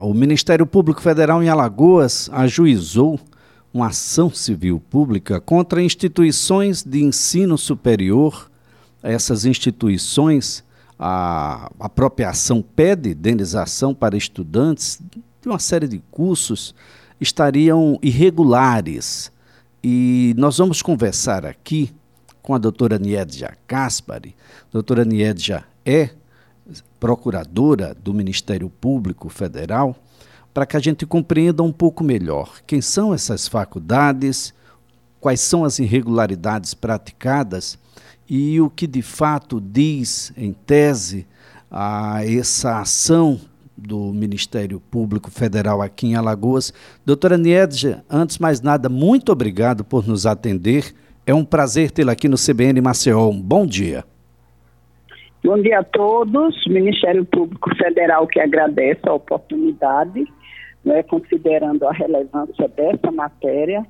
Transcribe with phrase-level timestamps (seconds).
[0.00, 3.18] O Ministério Público Federal em Alagoas ajuizou
[3.74, 8.48] uma ação civil pública contra instituições de ensino superior.
[9.02, 10.62] Essas instituições,
[10.96, 15.00] a, a própria ação pede indenização para estudantes
[15.42, 16.76] de uma série de cursos,
[17.20, 19.32] estariam irregulares.
[19.82, 21.90] E nós vamos conversar aqui
[22.40, 24.36] com a doutora Niedja Caspari.
[24.70, 26.10] Doutora Niedja é
[26.98, 29.96] procuradora do Ministério Público Federal,
[30.52, 34.52] para que a gente compreenda um pouco melhor quem são essas faculdades,
[35.20, 37.78] quais são as irregularidades praticadas
[38.28, 41.26] e o que de fato diz, em tese,
[41.70, 43.40] a essa ação
[43.76, 46.72] do Ministério Público Federal aqui em Alagoas.
[47.06, 50.94] Doutora Niedja, antes de mais nada, muito obrigado por nos atender.
[51.24, 53.28] É um prazer tê-la aqui no CBN Maceió.
[53.28, 54.04] Um bom dia.
[55.44, 56.66] Bom dia a todos.
[56.66, 60.24] Ministério Público Federal que agradece a oportunidade,
[60.84, 63.86] né, considerando a relevância dessa matéria,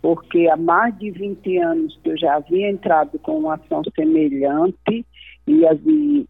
[0.00, 5.04] porque há mais de 20 anos que eu já havia entrado com uma ação semelhante
[5.46, 6.26] e, e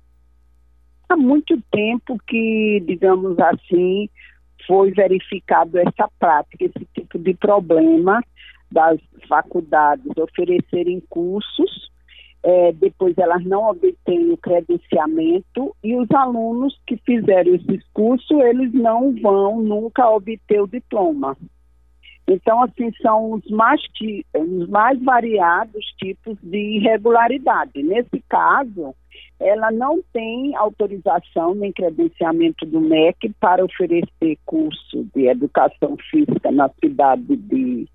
[1.09, 4.11] há muito tempo que, digamos assim,
[4.67, 8.21] foi verificado essa prática, esse tipo de problema
[8.71, 11.90] das faculdades oferecerem cursos
[12.43, 18.73] é, depois elas não obtêm o credenciamento e os alunos que fizeram esse curso, eles
[18.73, 21.37] não vão nunca obter o diploma.
[22.27, 23.81] Então, assim, são os mais,
[24.35, 27.83] os mais variados tipos de irregularidade.
[27.83, 28.95] Nesse caso,
[29.41, 36.71] ela não tem autorização nem credenciamento do MEC para oferecer curso de educação física na
[36.83, 37.89] cidade de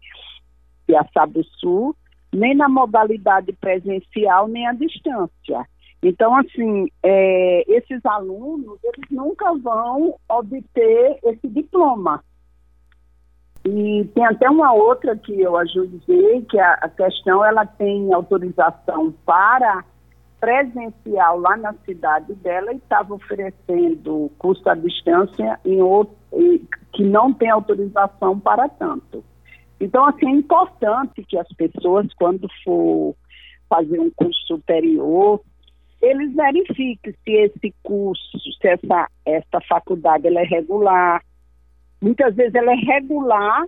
[0.86, 1.96] Piaçabuçu,
[2.36, 5.66] nem na modalidade presencial, nem à distância.
[6.04, 12.24] Então, assim, é, esses alunos, eles nunca vão obter esse diploma.
[13.66, 19.12] E tem até uma outra que eu ajudei, que a, a questão, ela tem autorização
[19.26, 19.84] para
[20.40, 26.16] presencial lá na cidade dela e estava oferecendo curso à distância em outro,
[26.94, 29.24] que não tem autorização para tanto.
[29.80, 33.16] Então, assim, é importante que as pessoas, quando for
[33.70, 35.42] fazer um curso superior,
[36.02, 41.22] eles verifiquem se esse curso, se essa, essa faculdade ela é regular.
[42.02, 43.66] Muitas vezes ela é regular,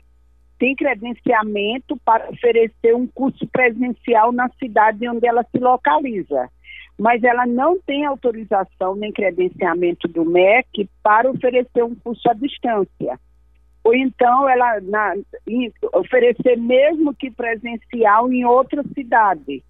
[0.60, 6.50] tem credenciamento para oferecer um curso presencial na cidade onde ela se localiza.
[6.98, 13.20] Mas ela não tem autorização nem credenciamento do MEC para oferecer um curso à distância
[13.88, 15.14] ou então ela na,
[15.94, 19.64] oferecer mesmo que presencial em outra cidade,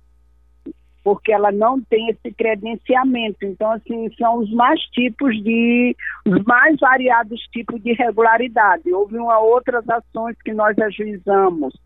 [1.03, 3.45] porque ela não tem esse credenciamento.
[3.45, 5.95] Então, assim, são os mais tipos de,
[6.25, 8.91] os mais variados tipos de irregularidade.
[8.91, 11.79] Houve uma outras ações que nós ajuizamos.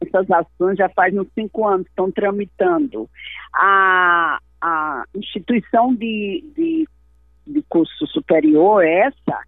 [0.00, 3.10] Essas ações já faz uns cinco anos, estão tramitando.
[3.52, 6.88] A, a instituição de, de,
[7.44, 9.42] de curso superior, essa,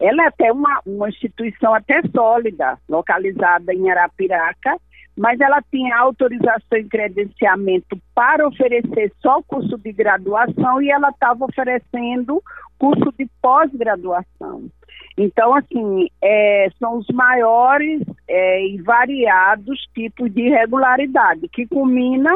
[0.00, 4.76] ela é até uma, uma instituição até sólida, localizada em Arapiraca,
[5.16, 11.44] mas ela tinha autorização e credenciamento para oferecer só curso de graduação e ela estava
[11.44, 12.42] oferecendo
[12.78, 14.70] curso de pós-graduação.
[15.18, 22.34] Então, assim, é, são os maiores é, e variados tipos de irregularidade, que culmina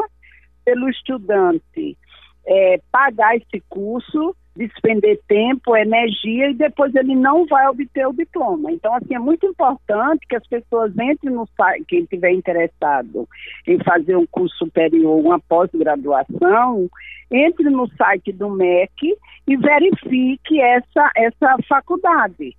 [0.63, 1.97] pelo estudante
[2.45, 8.71] é, pagar esse curso despender tempo, energia e depois ele não vai obter o diploma.
[8.71, 13.27] Então, assim, é muito importante que as pessoas entrem no site, quem estiver interessado
[13.67, 16.89] em fazer um curso superior, uma pós-graduação,
[17.29, 19.17] entre no site do MEC
[19.47, 22.55] e verifique essa, essa faculdade.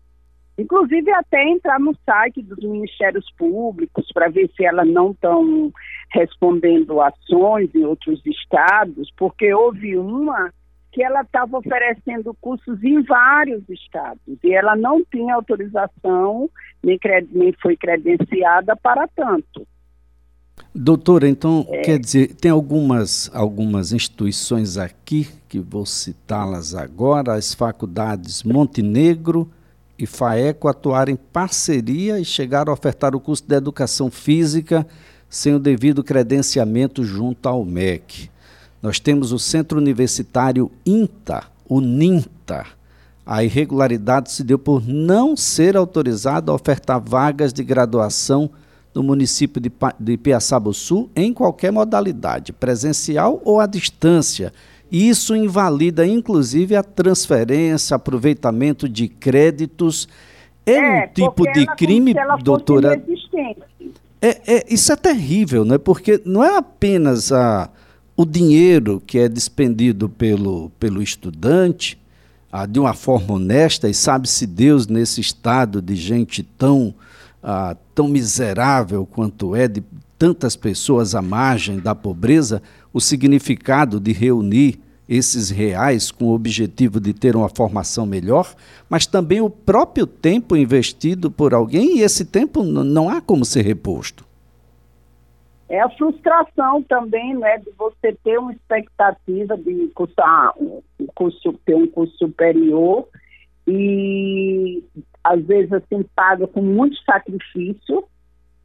[0.58, 5.70] Inclusive até entrar no site dos Ministérios Públicos para ver se elas não estão
[6.12, 10.50] respondendo ações em outros estados, porque houve uma
[10.96, 16.48] que ela estava oferecendo cursos em vários estados e ela não tinha autorização
[16.82, 16.98] nem,
[17.32, 19.68] nem foi credenciada para tanto.
[20.74, 21.82] Doutora, então é.
[21.82, 29.50] quer dizer, tem algumas, algumas instituições aqui que vou citá-las agora, as faculdades Montenegro
[29.98, 34.86] e FAECO atuaram em parceria e chegaram a ofertar o curso de educação física
[35.28, 38.30] sem o devido credenciamento junto ao MEC.
[38.82, 42.66] Nós temos o Centro Universitário INTA, o NINTA.
[43.24, 48.50] A irregularidade se deu por não ser autorizado a ofertar vagas de graduação
[48.94, 49.70] no município de,
[50.00, 54.52] de Piaçabuçu em qualquer modalidade, presencial ou à distância,
[54.90, 60.08] Isso invalida, inclusive, a transferência, aproveitamento de créditos.
[60.64, 63.02] É, é um tipo de crime, doutora.
[64.22, 65.76] É, é, isso é terrível, né?
[65.76, 67.68] porque não é apenas a,
[68.16, 71.98] o dinheiro que é despendido pelo, pelo estudante
[72.50, 76.94] ah, de uma forma honesta, e sabe-se Deus nesse estado de gente tão,
[77.42, 79.84] ah, tão miserável quanto é, de
[80.18, 86.98] tantas pessoas à margem da pobreza, o significado de reunir esses reais com o objetivo
[86.98, 88.54] de ter uma formação melhor,
[88.88, 93.62] mas também o próprio tempo investido por alguém, e esse tempo não há como ser
[93.62, 94.24] reposto.
[95.68, 100.80] É a frustração também, né, de você ter uma expectativa de cursar um
[101.14, 103.08] curso, ter um curso superior
[103.66, 104.84] e
[105.24, 108.04] às vezes assim paga com muito sacrifício,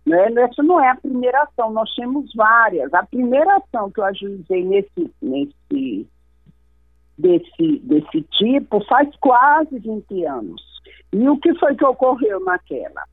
[0.06, 0.32] né?
[0.44, 2.94] Essa não é a primeira ação, nós temos várias.
[2.94, 6.08] A primeira ação que eu ajuizei nesse, nesse
[7.18, 10.62] desse, desse tipo faz quase 20 anos.
[11.14, 13.04] E o que foi que ocorreu naquela?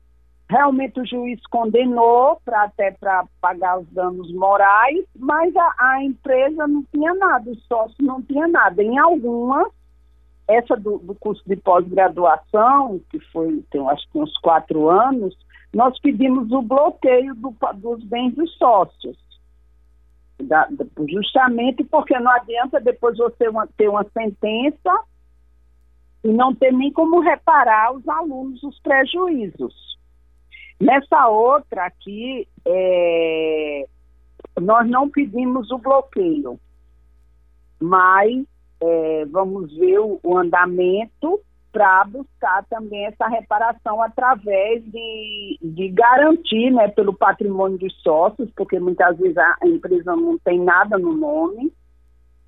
[0.49, 6.67] Realmente o juiz condenou para até para pagar os danos morais, mas a, a, empresa
[6.67, 8.81] não tinha nada, o sócio não tinha nada.
[8.81, 9.71] Em algumas,
[10.47, 15.37] essa do, do curso de pós-graduação, que foi, tem, acho que uns quatro anos,
[15.71, 19.17] nós pedimos o bloqueio do, dos bens dos sócios.
[20.41, 20.67] Da,
[21.07, 24.99] justamente porque não adianta depois você uma, ter uma sentença
[26.23, 29.98] e não ter nem como reparar os alunos os prejuízos.
[30.79, 33.85] Nessa outra aqui, é,
[34.59, 36.59] nós não pedimos o bloqueio,
[37.79, 38.45] mas
[38.81, 41.41] é, vamos ver o, o andamento
[41.71, 48.79] para buscar também essa reparação através de, de garantir né, pelo patrimônio dos sócios, porque
[48.79, 51.71] muitas vezes a empresa não tem nada no nome,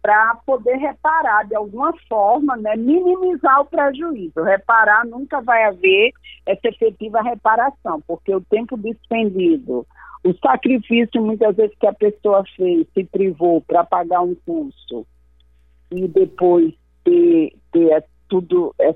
[0.01, 4.41] para poder reparar de alguma forma, né, minimizar o prejuízo.
[4.41, 6.11] Reparar nunca vai haver
[6.45, 9.85] essa efetiva reparação, porque o tempo despendido,
[10.23, 15.05] o sacrifício muitas vezes que a pessoa fez, se privou para pagar um curso
[15.91, 18.95] e depois ter, ter tudo, é,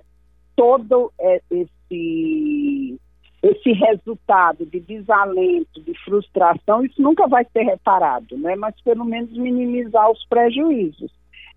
[0.56, 3.00] todo é, esse
[3.46, 8.56] esse resultado de desalento, de frustração, isso nunca vai ser reparado, né?
[8.56, 11.12] mas pelo menos minimizar os prejuízos.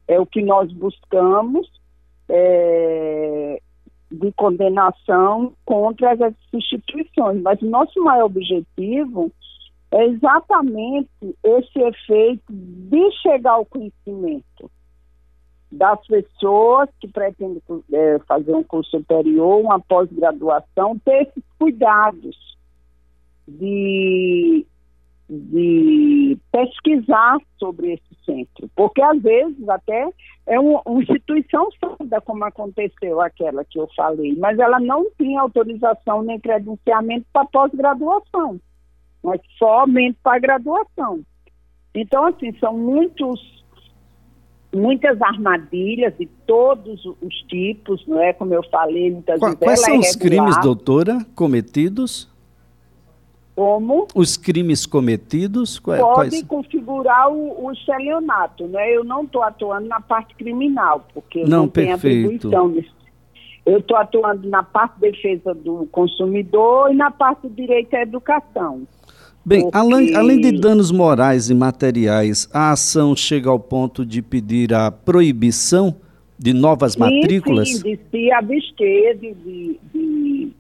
[0.06, 1.66] É o que nós buscamos
[2.28, 3.60] é,
[4.10, 7.40] de condenação contra as instituições.
[7.40, 9.32] Mas o nosso maior objetivo
[9.90, 11.08] é exatamente
[11.42, 14.70] esse efeito de chegar ao conhecimento
[15.70, 17.62] das pessoas que pretendem
[17.92, 22.56] é, fazer um curso superior, uma pós-graduação, ter esses cuidados
[23.46, 24.66] de,
[25.28, 28.70] de pesquisar sobre esse centro.
[28.74, 30.08] Porque, às vezes, até
[30.46, 36.22] é uma, instituição sólida, como aconteceu aquela que eu falei, mas ela não tinha autorização
[36.22, 38.58] nem credenciamento para pós-graduação,
[39.22, 41.20] mas somente para graduação.
[41.94, 43.57] Então, assim, são muitos
[44.74, 48.32] muitas armadilhas de todos os tipos, não é?
[48.32, 49.64] Como eu falei, muitas Qual, vezes.
[49.64, 52.28] Quais são é os crimes, doutora, cometidos?
[53.54, 54.06] Como?
[54.14, 55.80] Os crimes cometidos?
[55.80, 58.94] Quais, Pode configurar o, o estelionato, né?
[58.94, 62.96] Eu não estou atuando na parte criminal, porque não, não tenho atribuição nisso.
[63.66, 68.02] Eu estou atuando na parte de defesa do consumidor e na parte do direito à
[68.02, 68.86] educação.
[69.48, 69.78] Bem, Porque...
[69.78, 74.90] além, além de danos morais e materiais, a ação chega ao ponto de pedir a
[74.90, 75.96] proibição
[76.38, 77.70] de novas matrículas?
[77.70, 80.52] Sim, de se abster de, de, de,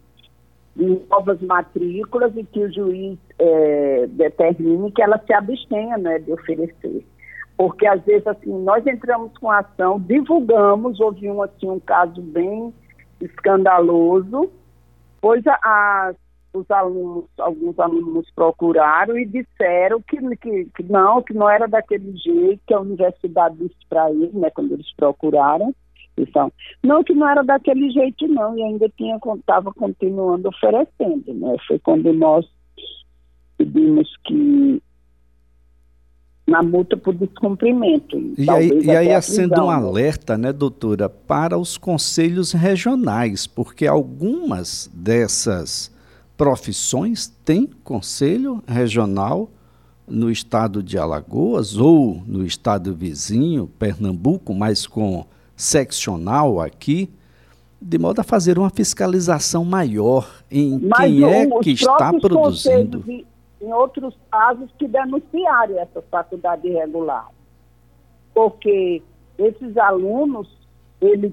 [0.74, 6.32] de, novas matrículas e que o juiz é, determine que ela se abstenha né, de
[6.32, 7.04] oferecer.
[7.58, 12.22] Porque às vezes assim, nós entramos com a ação, divulgamos, houve um, assim, um caso
[12.22, 12.72] bem
[13.20, 14.48] escandaloso,
[15.20, 16.16] pois as
[16.52, 22.16] os alunos, alguns alunos procuraram e disseram que, que, que, não, que não era daquele
[22.16, 25.74] jeito, que a universidade disse para eles, né, quando eles procuraram,
[26.16, 26.52] então,
[26.82, 31.78] não, que não era daquele jeito não, e ainda tinha, estava continuando oferecendo, né, foi
[31.78, 32.46] quando nós
[33.56, 34.82] pedimos que
[36.46, 38.16] na multa por descumprimento.
[38.38, 44.90] E aí, e aí acende um alerta, né, doutora, para os conselhos regionais, porque algumas
[44.94, 45.94] dessas
[46.38, 49.50] profissões têm conselho regional
[50.06, 55.26] no estado de Alagoas ou no estado vizinho, Pernambuco, mas com
[55.56, 57.10] seccional aqui,
[57.82, 63.04] de modo a fazer uma fiscalização maior em mas quem é que está produzindo.
[63.60, 67.28] Em outros casos que denunciarem essa faculdade irregular.
[68.32, 69.02] Porque
[69.36, 70.48] esses alunos,
[71.00, 71.32] eles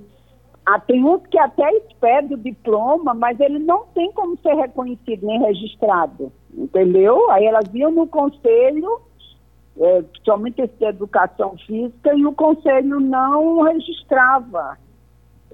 [0.65, 5.25] ah, tem uns que até expede o diploma, mas ele não tem como ser reconhecido
[5.25, 7.29] nem registrado, entendeu?
[7.29, 8.99] Aí elas iam no conselho,
[9.79, 14.77] é, somente esse de educação física, e o conselho não registrava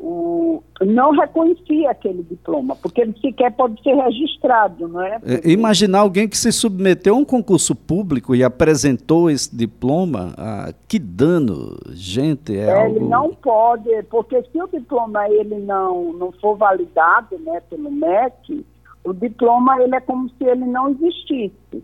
[0.03, 5.22] o, não reconhecia aquele diploma, porque ele sequer pode ser registrado, não é?
[5.24, 10.74] é imaginar alguém que se submeteu a um concurso público e apresentou esse diploma, ah,
[10.88, 12.96] que dano, gente, é, é algo...
[12.96, 18.65] Ele não pode, porque se o diploma ele não, não for validado né, pelo MEC,
[19.03, 21.84] o diploma ele é como se ele não existisse.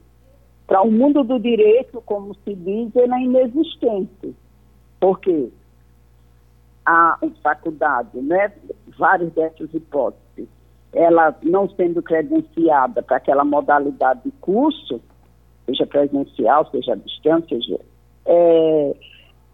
[0.65, 4.35] Para o mundo do direito, como se diz, ele é inexistente.
[4.99, 5.49] Por quê?
[6.87, 8.49] A faculdade, né,
[8.97, 10.47] várias dessas hipóteses,
[10.93, 15.01] ela não sendo credenciada para aquela modalidade de curso,
[15.65, 17.79] seja presencial, seja à distância, seja,
[18.25, 18.95] é,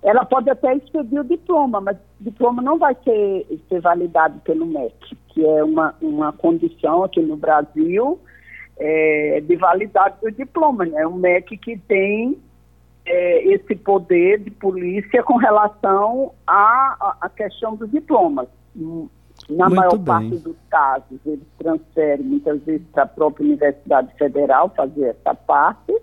[0.03, 4.67] ela pode até expedir o diploma, mas o diploma não vai ser, ser validado pelo
[4.67, 8.19] MEC, que é uma, uma condição aqui no Brasil
[8.77, 10.85] é, de validade do diploma.
[10.85, 11.01] Né?
[11.01, 12.37] É um MEC que tem
[13.05, 18.47] é, esse poder de polícia com relação à, à questão dos diplomas.
[18.75, 20.05] Na Muito maior bem.
[20.05, 25.93] parte dos casos, eles transferem muitas vezes para a própria Universidade Federal fazer essa parte.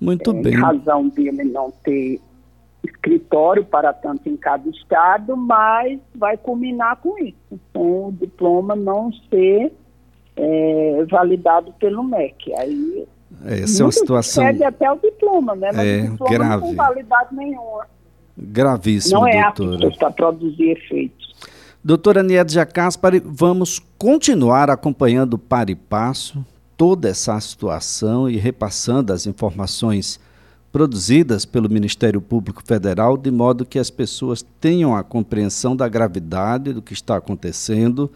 [0.00, 0.52] Muito é, bem.
[0.52, 2.20] Em razão dele não ter
[2.84, 9.10] escritório para tanto em cada estado, mas vai culminar com isso, com o diploma não
[9.30, 9.72] ser
[10.36, 12.54] é, validado pelo MEC.
[12.56, 13.06] Aí
[13.44, 14.44] essa é uma situação.
[14.44, 15.70] Pede até o diploma, né?
[15.72, 16.60] Mas é, o diploma grave.
[16.60, 17.86] não tem validade nenhuma.
[18.36, 19.90] Gravíssimo, não é doutora.
[19.96, 21.34] para produzir efeitos.
[21.82, 26.44] Doutora Niede Jacaspari, vamos continuar acompanhando para e passo
[26.76, 30.18] toda essa situação e repassando as informações
[30.72, 36.72] produzidas pelo Ministério Público Federal, de modo que as pessoas tenham a compreensão da gravidade
[36.72, 38.10] do que está acontecendo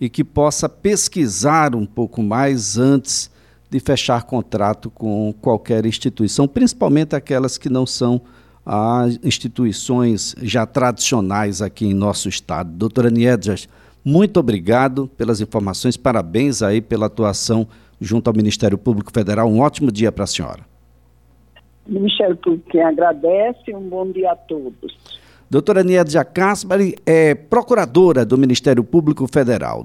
[0.00, 3.30] e que possa pesquisar um pouco mais antes
[3.70, 8.20] de fechar contrato com qualquer instituição, principalmente aquelas que não são
[8.64, 12.70] as instituições já tradicionais aqui em nosso estado.
[12.70, 13.68] Doutora Niedjas,
[14.04, 17.66] muito obrigado pelas informações, parabéns aí pela atuação
[18.00, 19.48] junto ao Ministério Público Federal.
[19.48, 20.60] Um ótimo dia para a senhora.
[21.86, 24.96] O Ministério Público quem agradece, um bom dia a todos.
[25.48, 29.84] Doutora Niedja Caspari é procuradora do Ministério Público Federal.